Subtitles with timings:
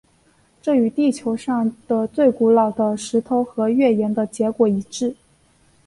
[0.63, 5.15] 这与地球上的最古老的石头和月岩的结果一致。